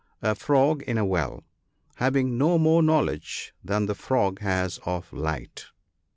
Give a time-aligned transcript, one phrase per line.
[0.23, 1.43] A frog in a well.—
[1.97, 5.67] Having no more knowledge than the frog has of light.